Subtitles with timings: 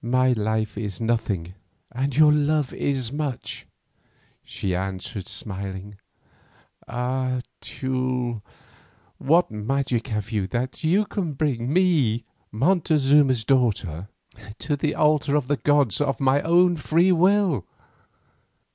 [0.00, 1.52] "My life is nothing
[1.92, 3.66] and your love is much,"
[4.42, 5.96] she answered smiling.
[6.88, 7.42] "Ah!
[7.60, 8.40] Teule,
[9.18, 14.08] what magic have you that you can bring me, Montezuma's daughter,
[14.60, 17.66] to the altar of the gods and of my own free will?